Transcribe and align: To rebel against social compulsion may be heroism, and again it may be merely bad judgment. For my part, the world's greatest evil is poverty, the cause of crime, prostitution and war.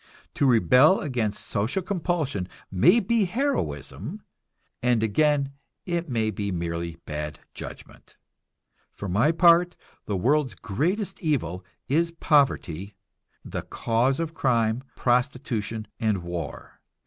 To 0.33 0.47
rebel 0.47 0.99
against 0.99 1.45
social 1.45 1.83
compulsion 1.83 2.49
may 2.71 2.99
be 2.99 3.25
heroism, 3.25 4.23
and 4.81 5.03
again 5.03 5.51
it 5.85 6.09
may 6.09 6.31
be 6.31 6.51
merely 6.51 6.97
bad 7.05 7.37
judgment. 7.53 8.15
For 8.95 9.07
my 9.07 9.31
part, 9.31 9.75
the 10.07 10.17
world's 10.17 10.55
greatest 10.55 11.19
evil 11.21 11.63
is 11.87 12.13
poverty, 12.13 12.95
the 13.45 13.61
cause 13.61 14.19
of 14.19 14.33
crime, 14.33 14.81
prostitution 14.95 15.85
and 15.99 16.23
war. 16.23 16.81